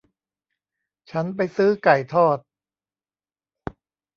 [1.11, 2.37] ฉันไปซื้อไก่ทอด